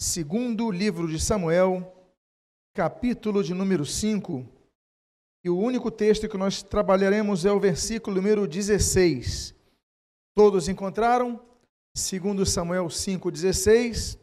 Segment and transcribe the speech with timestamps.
[0.00, 1.94] segundo livro de Samuel,
[2.74, 4.48] capítulo de número 5.
[5.44, 9.54] E o único texto que nós trabalharemos é o versículo número 16.
[10.34, 11.38] Todos encontraram?
[11.94, 14.18] Segundo Samuel 5:16.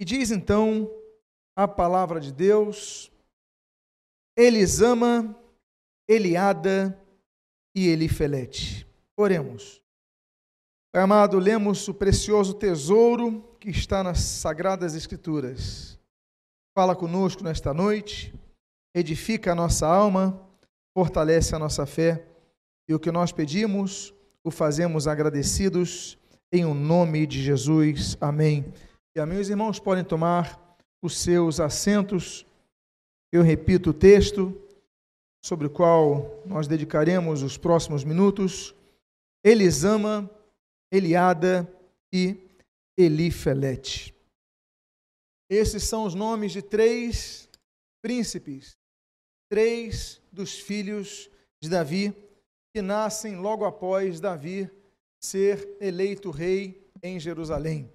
[0.00, 0.90] E diz então
[1.54, 3.12] a palavra de Deus:
[4.34, 5.38] Elisama,
[6.08, 6.98] Eliada
[7.76, 8.86] e Elifelete.
[9.14, 9.82] Oremos.
[10.90, 16.00] Pai amado, lemos o precioso tesouro que está nas Sagradas Escrituras.
[16.74, 18.34] Fala conosco nesta noite,
[18.94, 20.40] edifica a nossa alma,
[20.96, 22.24] fortalece a nossa fé
[22.88, 26.16] e o que nós pedimos, o fazemos agradecidos,
[26.50, 28.16] em o nome de Jesus.
[28.18, 28.72] Amém.
[29.14, 29.40] E amém.
[29.40, 30.58] Os irmãos podem tomar
[31.02, 32.46] os seus assentos.
[33.30, 34.58] Eu repito o texto
[35.44, 38.74] sobre o qual nós dedicaremos os próximos minutos.
[39.44, 40.30] Elisama
[40.90, 41.68] Eliada
[42.12, 42.36] e
[42.96, 44.14] Elifelete.
[45.50, 47.48] Esses são os nomes de três
[48.02, 48.76] príncipes,
[49.48, 52.14] três dos filhos de Davi,
[52.74, 54.70] que nascem logo após Davi
[55.20, 57.90] ser eleito rei em Jerusalém.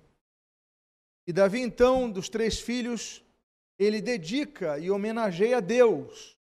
[1.27, 3.23] E Davi, então, dos três filhos,
[3.80, 6.38] ele dedica e homenageia a Deus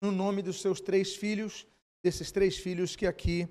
[0.00, 1.66] no nome dos seus três filhos,
[2.02, 3.48] desses três filhos que aqui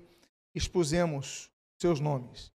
[0.54, 2.52] expusemos seus nomes.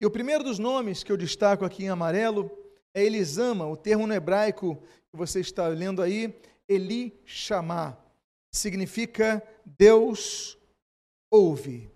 [0.00, 2.50] E o primeiro dos nomes que eu destaco aqui em amarelo
[2.94, 4.76] é Elisama, o termo no hebraico
[5.10, 6.34] que você está lendo aí,
[6.68, 8.02] Eli chamar,
[8.50, 10.58] significa Deus
[11.30, 11.90] ouve.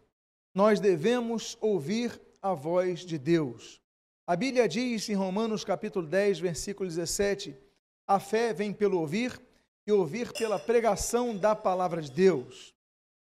[0.55, 3.81] Nós devemos ouvir a voz de Deus.
[4.27, 7.57] A Bíblia diz em Romanos capítulo 10, versículo 17:
[8.07, 9.41] a fé vem pelo ouvir
[9.85, 12.73] e ouvir pela pregação da palavra de Deus.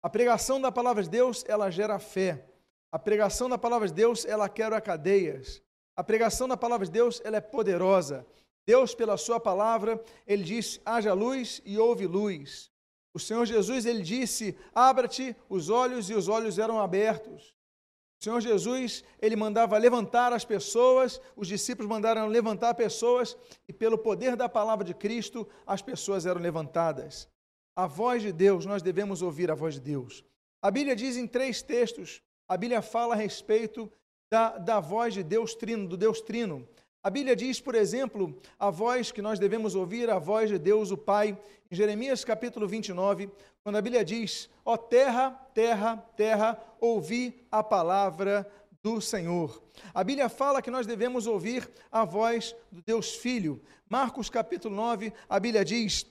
[0.03, 2.45] A pregação da palavra de Deus, ela gera fé.
[2.91, 5.63] A pregação da palavra de Deus, ela quebra cadeias.
[5.95, 8.27] A pregação da palavra de Deus, ela é poderosa.
[8.67, 12.71] Deus, pela sua palavra, ele diz: haja luz e houve luz.
[13.13, 17.55] O Senhor Jesus, ele disse: abra-te os olhos, e os olhos eram abertos.
[18.21, 23.37] O Senhor Jesus, ele mandava levantar as pessoas, os discípulos mandaram levantar pessoas,
[23.69, 27.29] e pelo poder da palavra de Cristo, as pessoas eram levantadas.
[27.77, 30.25] A voz de Deus, nós devemos ouvir a voz de Deus.
[30.61, 33.91] A Bíblia diz em três textos a Bíblia fala a respeito
[34.31, 36.67] da, da voz de Deus Trino, do Deus Trino.
[37.03, 40.91] A Bíblia diz, por exemplo, a voz que nós devemos ouvir, a voz de Deus,
[40.91, 41.39] o Pai,
[41.71, 43.31] em Jeremias capítulo 29,
[43.63, 48.51] quando a Bíblia diz: Ó oh, terra, terra, terra, ouvi a palavra
[48.83, 49.63] do Senhor.
[49.93, 53.61] A Bíblia fala que nós devemos ouvir a voz do Deus Filho.
[53.89, 56.07] Marcos capítulo 9, a Bíblia diz: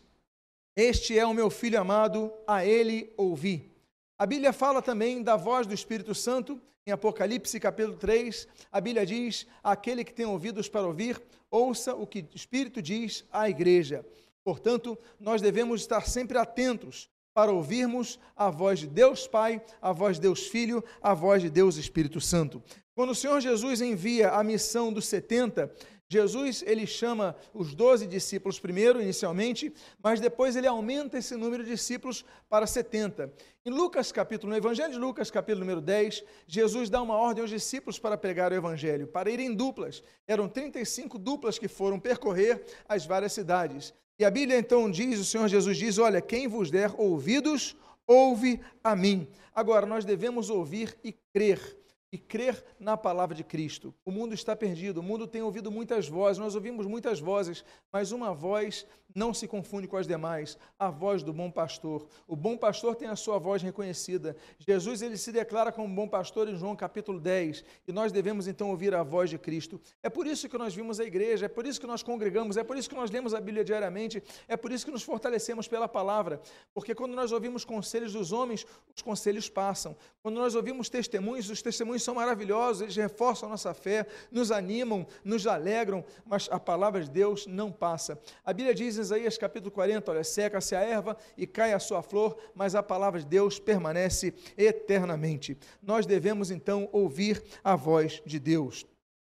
[0.75, 3.76] Este é o meu filho amado, a ele ouvi.
[4.19, 9.05] A Bíblia fala também da voz do Espírito Santo, em Apocalipse capítulo 3, a Bíblia
[9.05, 14.03] diz: aquele que tem ouvidos para ouvir, ouça o que o Espírito diz à igreja.
[14.43, 20.15] Portanto, nós devemos estar sempre atentos para ouvirmos a voz de Deus Pai, a voz
[20.15, 22.63] de Deus Filho, a voz de Deus Espírito Santo.
[22.95, 25.71] Quando o Senhor Jesus envia a missão dos 70,
[26.09, 31.71] Jesus ele chama os doze discípulos primeiro, inicialmente, mas depois ele aumenta esse número de
[31.71, 33.33] discípulos para 70.
[33.65, 37.49] Em Lucas capítulo, no Evangelho de Lucas, capítulo número 10, Jesus dá uma ordem aos
[37.49, 40.01] discípulos para pregar o Evangelho, para irem em duplas.
[40.25, 43.93] Eram 35 duplas que foram percorrer as várias cidades.
[44.17, 47.75] E a Bíblia então diz, o Senhor Jesus diz, olha, quem vos der ouvidos,
[48.07, 49.27] ouve a mim.
[49.53, 51.76] Agora, nós devemos ouvir e crer
[52.11, 53.93] e crer na palavra de Cristo.
[54.05, 58.11] O mundo está perdido, o mundo tem ouvido muitas vozes, nós ouvimos muitas vozes, mas
[58.11, 62.07] uma voz não se confunde com as demais, a voz do bom pastor.
[62.27, 64.35] O bom pastor tem a sua voz reconhecida.
[64.59, 68.69] Jesus ele se declara como bom pastor em João capítulo 10, e nós devemos então
[68.69, 69.81] ouvir a voz de Cristo.
[70.03, 72.63] É por isso que nós vimos a igreja, é por isso que nós congregamos, é
[72.63, 75.87] por isso que nós lemos a Bíblia diariamente, é por isso que nos fortalecemos pela
[75.87, 76.39] palavra,
[76.73, 79.95] porque quando nós ouvimos conselhos dos homens, os conselhos passam.
[80.21, 85.05] Quando nós ouvimos testemunhos, os testemunhos são maravilhosos, eles reforçam a nossa fé, nos animam,
[85.23, 88.19] nos alegram, mas a palavra de Deus não passa.
[88.43, 92.37] A Bíblia diz Isaías capítulo 40, olha, seca-se a erva e cai a sua flor,
[92.53, 95.57] mas a palavra de Deus permanece eternamente.
[95.81, 98.85] Nós devemos então ouvir a voz de Deus.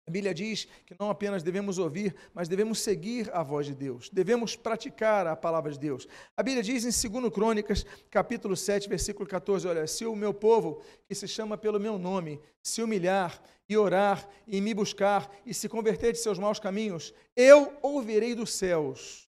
[0.08, 4.10] A Bíblia diz que não apenas devemos ouvir, mas devemos seguir a voz de Deus,
[4.10, 6.08] devemos praticar a palavra de Deus.
[6.36, 10.82] A Bíblia diz em 2 Crônicas, capítulo 7, versículo 14: Olha, se o meu povo,
[11.08, 15.68] que se chama pelo meu nome, se humilhar e orar e me buscar e se
[15.68, 19.28] converter de seus maus caminhos, eu ouvirei dos céus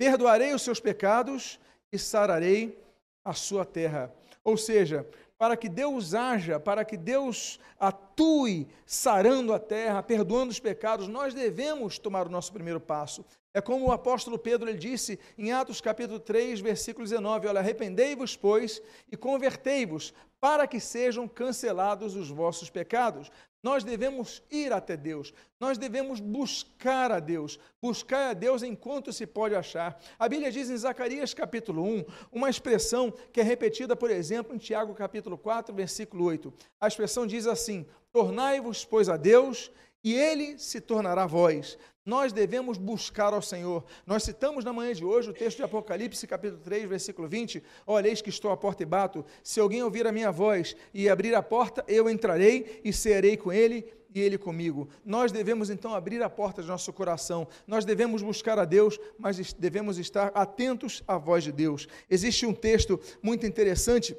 [0.00, 1.60] perdoarei os seus pecados
[1.92, 2.82] e sararei
[3.22, 4.10] a sua terra.
[4.42, 5.06] Ou seja,
[5.40, 11.32] para que Deus haja, para que Deus atue sarando a terra, perdoando os pecados, nós
[11.32, 13.24] devemos tomar o nosso primeiro passo.
[13.54, 18.36] É como o apóstolo Pedro ele disse em Atos capítulo 3, versículo 19: Olha, arrependei-vos,
[18.36, 23.32] pois, e convertei-vos, para que sejam cancelados os vossos pecados.
[23.62, 29.26] Nós devemos ir até Deus, nós devemos buscar a Deus, buscar a Deus enquanto se
[29.26, 30.00] pode achar.
[30.18, 34.58] A Bíblia diz em Zacarias capítulo 1, uma expressão que é repetida, por exemplo, em
[34.58, 36.52] Tiago capítulo 4, versículo 8.
[36.80, 39.70] A expressão diz assim: Tornai-vos, pois, a Deus,
[40.02, 41.76] e ele se tornará vós.
[42.10, 43.84] Nós devemos buscar ao Senhor.
[44.04, 47.62] Nós citamos na manhã de hoje o texto de Apocalipse, capítulo 3, versículo 20.
[47.86, 49.24] Olha, eis que estou à porta e bato.
[49.44, 53.52] Se alguém ouvir a minha voz e abrir a porta, eu entrarei e serei com
[53.52, 54.88] ele e ele comigo.
[55.04, 57.46] Nós devemos então abrir a porta de nosso coração.
[57.64, 61.86] Nós devemos buscar a Deus, mas devemos estar atentos à voz de Deus.
[62.10, 64.16] Existe um texto muito interessante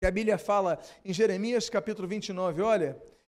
[0.00, 2.96] que a Bíblia fala em Jeremias capítulo 29, olha,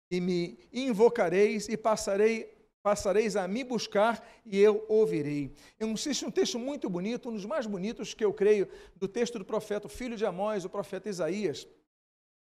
[0.09, 5.53] e me invocareis e passarei passareis a me buscar e eu ouvirei.
[5.79, 9.45] Existe um texto muito bonito, um dos mais bonitos que eu creio, do texto do
[9.45, 11.67] profeta, filho de Amós, o profeta Isaías.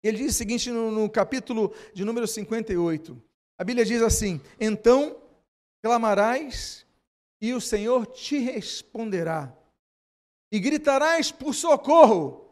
[0.03, 3.21] Ele diz o seguinte no, no capítulo de número 58.
[3.57, 5.21] A Bíblia diz assim: Então
[5.81, 6.85] clamarás
[7.39, 9.53] e o Senhor te responderá,
[10.51, 12.49] e gritarás por socorro,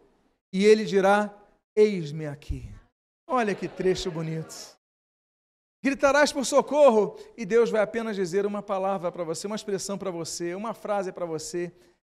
[0.54, 1.34] e ele dirá:
[1.76, 2.70] Eis-me aqui.
[3.28, 4.81] Olha que trecho bonito.
[5.84, 10.12] Gritarás por socorro e Deus vai apenas dizer uma palavra para você, uma expressão para
[10.12, 11.72] você, uma frase para você.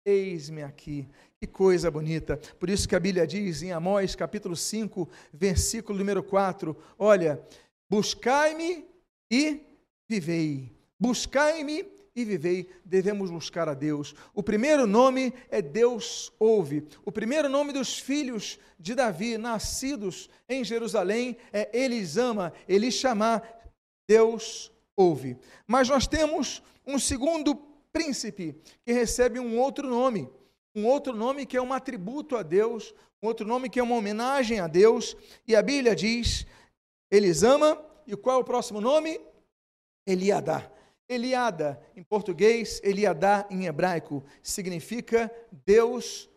[0.06, 1.07] Eis-me aqui.
[1.41, 2.38] Que coisa bonita.
[2.59, 7.41] Por isso que a Bíblia diz em Amós, capítulo 5, versículo número 4: Olha,
[7.89, 8.85] buscai-me
[9.31, 9.62] e
[10.07, 10.75] vivei.
[11.00, 12.69] Buscai-me e vivei.
[12.83, 14.15] Devemos buscar a Deus.
[14.33, 16.88] O primeiro nome é Deus ouve.
[17.03, 23.42] O primeiro nome dos filhos de Davi, nascidos em Jerusalém, é Elisama, Elishamá,
[24.07, 25.38] Deus ouve.
[25.68, 27.56] Mas nós temos um segundo
[27.91, 28.56] príncipe
[28.86, 30.30] que recebe um outro nome,
[30.74, 33.95] um outro nome que é um atributo a Deus, um outro nome que é uma
[33.95, 35.15] homenagem a Deus,
[35.48, 36.45] e a Bíblia diz:
[37.09, 39.19] Elisama, e qual é o próximo nome?
[40.06, 40.69] Eliadá.
[41.07, 45.31] Eliada, em português, Eliadá em hebraico, significa
[45.66, 46.30] Deus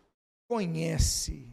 [0.47, 1.49] conhece.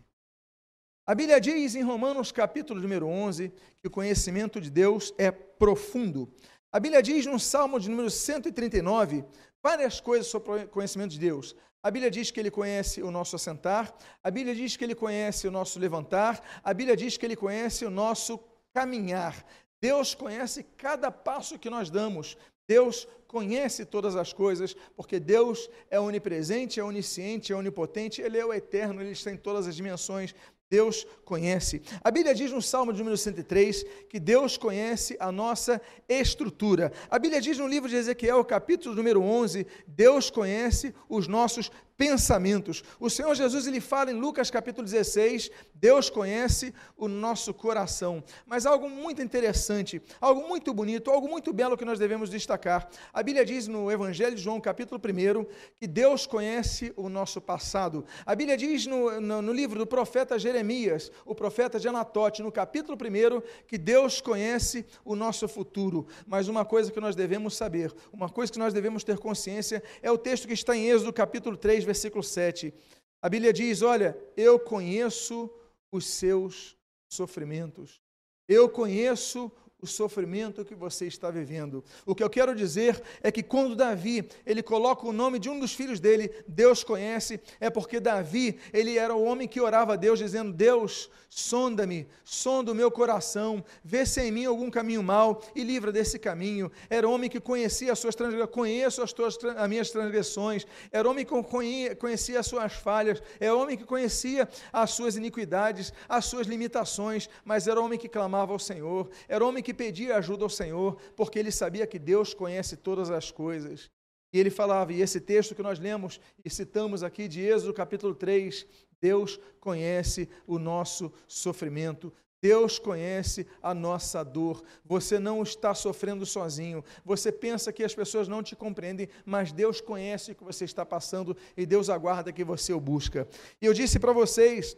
[1.08, 6.34] A Bíblia diz em Romanos capítulo número 11 que o conhecimento de Deus é profundo.
[6.72, 9.24] A Bíblia diz no Salmo de número 139
[9.62, 11.56] várias coisas sobre o conhecimento de Deus.
[11.82, 15.48] A Bíblia diz que ele conhece o nosso assentar, a Bíblia diz que ele conhece
[15.48, 18.40] o nosso levantar, a Bíblia diz que ele conhece o nosso
[18.74, 19.46] caminhar.
[19.80, 22.36] Deus conhece cada passo que nós damos.
[22.68, 28.46] Deus conhece todas as coisas, porque Deus é onipresente, é onisciente, é onipotente, Ele é
[28.46, 30.34] o eterno, Ele está em todas as dimensões.
[30.70, 31.82] Deus conhece.
[32.04, 35.80] A Bíblia diz no Salmo de número 103 que Deus conhece a nossa
[36.10, 36.92] estrutura.
[37.10, 42.84] A Bíblia diz no livro de Ezequiel, capítulo número 11, Deus conhece os nossos pensamentos.
[43.00, 48.24] O Senhor Jesus ele fala em Lucas capítulo 16, Deus conhece o nosso coração.
[48.46, 52.90] Mas algo muito interessante, algo muito bonito, algo muito belo que nós devemos destacar.
[53.14, 55.46] A Bíblia diz no Evangelho de João, capítulo 1,
[55.78, 58.06] que Deus conhece o nosso passado.
[58.26, 62.52] A Bíblia diz no, no, no livro do profeta Jeremias, o profeta de Anatote, no
[62.52, 66.08] capítulo 1, que Deus conhece o nosso futuro.
[66.28, 70.12] Mas uma coisa que nós devemos saber, uma coisa que nós devemos ter consciência, é
[70.12, 72.74] o texto que está em Êxodo, capítulo 3, versículo 7.
[73.22, 75.50] A Bíblia diz: Olha, eu conheço
[75.92, 76.77] os seus
[77.08, 78.01] sofrimentos,
[78.48, 79.51] eu conheço
[79.86, 81.84] o sofrimento que você está vivendo.
[82.06, 85.60] O que eu quero dizer é que quando Davi, ele coloca o nome de um
[85.60, 89.96] dos filhos dele, Deus conhece, é porque Davi, ele era o homem que orava a
[89.96, 95.42] Deus dizendo: "Deus, sonda-me, sonda o meu coração, vê se em mim algum caminho mau
[95.56, 96.72] e livra desse caminho".
[96.89, 100.65] Era homem que conhecia as suas transgressões, conheço as tuas as minhas transgressões.
[100.92, 106.25] Era homem que conhecia as suas falhas, era homem que conhecia as suas iniquidades, as
[106.25, 109.10] suas limitações, mas era homem que clamava ao Senhor.
[109.27, 113.29] Era homem que pedia ajuda ao Senhor, porque ele sabia que Deus conhece todas as
[113.32, 113.91] coisas.
[114.34, 118.15] E ele falava, e esse texto que nós lemos e citamos aqui de Êxodo capítulo
[118.15, 118.65] 3,
[119.00, 124.63] Deus conhece o nosso sofrimento, Deus conhece a nossa dor.
[124.84, 126.84] Você não está sofrendo sozinho.
[127.03, 130.86] Você pensa que as pessoas não te compreendem, mas Deus conhece o que você está
[130.86, 133.27] passando e Deus aguarda que você o busca.
[133.62, 134.77] E eu disse para vocês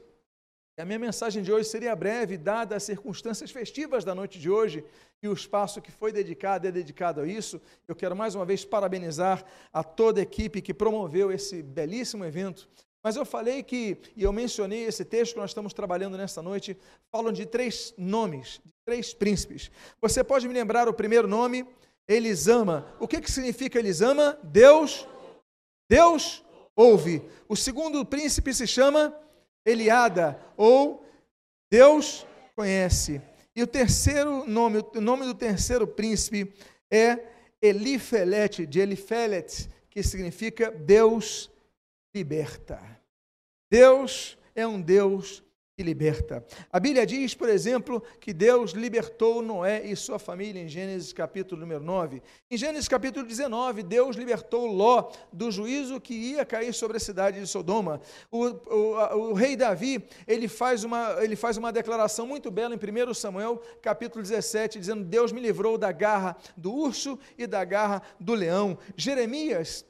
[0.79, 4.85] a minha mensagem de hoje seria breve, dada as circunstâncias festivas da noite de hoje
[5.23, 7.59] e o espaço que foi dedicado é dedicado a isso.
[7.87, 9.43] Eu quero mais uma vez parabenizar
[9.73, 12.69] a toda a equipe que promoveu esse belíssimo evento.
[13.03, 16.77] Mas eu falei que, e eu mencionei esse texto que nós estamos trabalhando nesta noite,
[17.11, 19.71] falam de três nomes, de três príncipes.
[19.99, 21.65] Você pode me lembrar o primeiro nome?
[22.07, 22.85] Elisama.
[22.99, 24.37] O que, que significa Elisama?
[24.43, 25.07] Deus,
[25.89, 27.27] Deus ouve.
[27.49, 29.11] O segundo príncipe se chama
[29.67, 31.05] Eliada, ou
[31.69, 33.21] Deus conhece.
[33.53, 36.53] E o terceiro nome, o nome do terceiro príncipe
[36.89, 37.19] é
[37.61, 41.51] Elifelete, de Elifelet, que significa Deus
[42.15, 42.79] liberta.
[43.69, 45.43] Deus é um Deus
[45.83, 46.43] liberta.
[46.71, 51.61] A Bíblia diz, por exemplo, que Deus libertou Noé e sua família em Gênesis capítulo
[51.61, 52.19] número 9.
[52.49, 57.39] Em Gênesis capítulo 19, Deus libertou Ló do juízo que ia cair sobre a cidade
[57.39, 58.01] de Sodoma.
[58.31, 62.79] O, o, o rei Davi, ele faz, uma, ele faz uma declaração muito bela em
[62.79, 68.01] 1 Samuel capítulo 17, dizendo, Deus me livrou da garra do urso e da garra
[68.19, 68.79] do leão.
[68.95, 69.85] Jeremias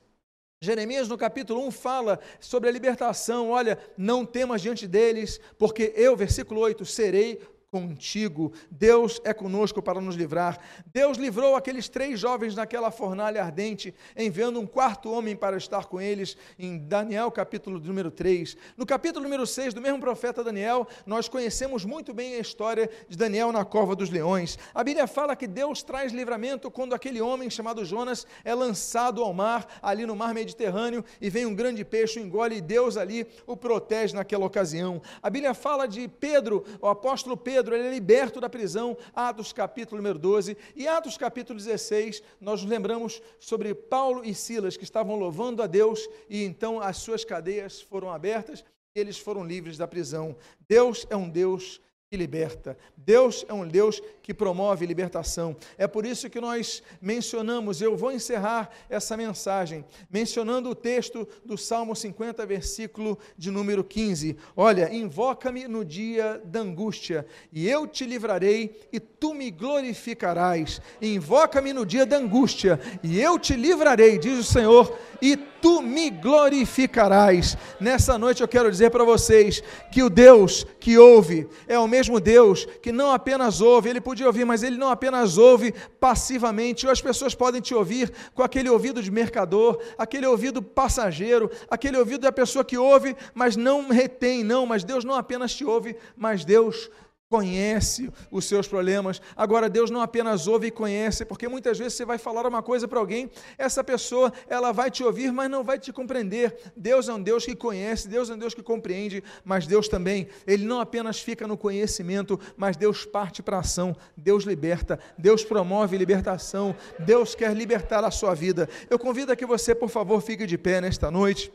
[0.59, 3.51] Jeremias, no capítulo 1, fala sobre a libertação.
[3.51, 7.39] Olha, não temas diante deles, porque eu, versículo 8, serei
[7.71, 8.53] contigo.
[8.71, 10.59] Deus é conosco para nos livrar.
[10.93, 15.99] Deus livrou aqueles três jovens naquela fornalha ardente, enviando um quarto homem para estar com
[15.99, 18.55] eles, em Daniel, capítulo número 3.
[18.77, 23.17] No capítulo número 6 do mesmo profeta Daniel, nós conhecemos muito bem a história de
[23.17, 24.57] Daniel na cova dos leões.
[24.73, 29.33] A Bíblia fala que Deus traz livramento quando aquele homem chamado Jonas é lançado ao
[29.33, 33.57] mar, ali no mar Mediterrâneo, e vem um grande peixe, engole, e Deus ali o
[33.57, 35.01] protege naquela ocasião.
[35.21, 39.51] A Bíblia fala de Pedro, o apóstolo Pedro, Pedro ele é liberto da prisão, Atos
[39.51, 44.83] capítulo número 12, e Atos capítulo 16, nós nos lembramos sobre Paulo e Silas que
[44.83, 48.63] estavam louvando a Deus e então as suas cadeias foram abertas
[48.95, 50.35] e eles foram livres da prisão.
[50.69, 52.77] Deus é um Deus que liberta.
[52.95, 55.57] Deus é um Deus que promove libertação.
[55.77, 61.57] É por isso que nós mencionamos, eu vou encerrar essa mensagem, mencionando o texto do
[61.57, 64.37] Salmo 50, versículo de número 15.
[64.55, 70.81] Olha, invoca-me no dia da angústia, e eu te livrarei, e tu me glorificarás.
[71.01, 76.09] Invoca-me no dia da angústia, e eu te livrarei, diz o Senhor, e tu me
[76.09, 77.57] glorificarás.
[77.79, 79.61] Nessa noite eu quero dizer para vocês
[79.91, 84.27] que o Deus que ouve é o mesmo Deus que não apenas ouve, ele podia
[84.27, 86.85] ouvir, mas ele não apenas ouve passivamente.
[86.85, 91.97] Ou as pessoas podem te ouvir com aquele ouvido de mercador, aquele ouvido passageiro, aquele
[91.97, 95.95] ouvido da pessoa que ouve, mas não retém, não, mas Deus não apenas te ouve,
[96.15, 96.89] mas Deus
[97.29, 99.21] conhece os seus problemas.
[99.35, 102.87] Agora Deus não apenas ouve e conhece, porque muitas vezes você vai falar uma coisa
[102.87, 106.55] para alguém, essa pessoa, ela vai te ouvir, mas não vai te compreender.
[106.75, 110.27] Deus é um Deus que conhece, Deus é um Deus que compreende, mas Deus também,
[110.45, 113.95] ele não apenas fica no conhecimento, mas Deus parte para a ação.
[114.15, 118.69] Deus liberta, Deus promove libertação, Deus quer libertar a sua vida.
[118.89, 121.51] Eu convido a que você, por favor, fique de pé nesta noite.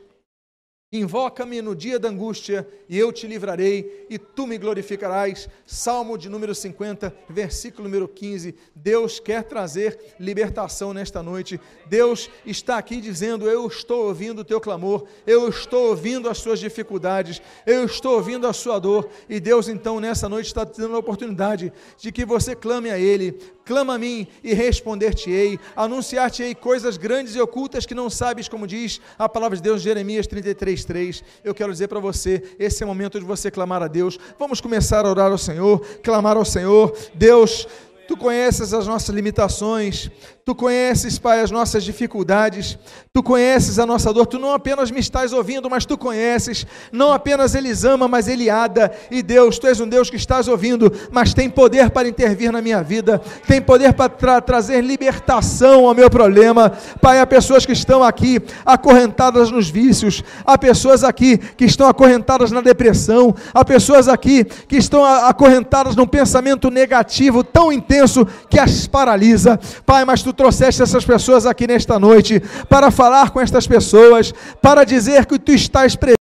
[0.92, 5.48] Invoca-me no dia da angústia, e eu te livrarei, e tu me glorificarás.
[5.64, 8.54] Salmo de número 50, versículo número 15.
[8.74, 11.58] Deus quer trazer libertação nesta noite.
[11.86, 16.60] Deus está aqui dizendo: Eu estou ouvindo o teu clamor, eu estou ouvindo as suas
[16.60, 19.08] dificuldades, eu estou ouvindo a sua dor.
[19.30, 22.98] E Deus, então, nessa noite, está te dando a oportunidade de que você clame a
[22.98, 23.32] Ele,
[23.64, 29.00] clama a mim e responder-te-ei, anunciar-te-ei coisas grandes e ocultas que não sabes, como diz
[29.18, 30.84] a palavra de Deus, Jeremias 33.
[30.84, 31.24] 3.
[31.44, 34.18] Eu quero dizer para você, esse é o momento de você clamar a Deus.
[34.38, 36.96] Vamos começar a orar ao Senhor, clamar ao Senhor.
[37.14, 37.66] Deus,
[38.06, 40.10] Tu conheces as nossas limitações,
[40.44, 42.76] Tu conheces, Pai, as nossas dificuldades,
[43.14, 47.12] Tu conheces a nossa dor, Tu não apenas me estás ouvindo, mas Tu conheces, não
[47.12, 51.48] apenas Elisama, mas Eliada, e Deus, Tu és um Deus que estás ouvindo, mas tem
[51.48, 56.72] poder para intervir na minha vida, tem poder para tra trazer libertação ao meu problema,
[57.00, 62.50] Pai, há pessoas que estão aqui acorrentadas nos vícios, há pessoas aqui que estão acorrentadas
[62.50, 68.88] na depressão, há pessoas aqui que estão acorrentadas num pensamento negativo tão intenso que as
[68.88, 69.56] paralisa,
[69.86, 74.32] Pai, mas Tu tu trouxeste essas pessoas aqui nesta noite para falar com estas pessoas,
[74.60, 76.22] para dizer que tu estás presente.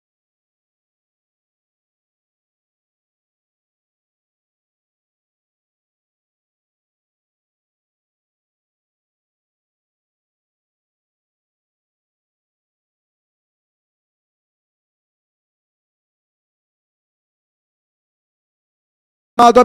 [19.39, 19.59] Amado,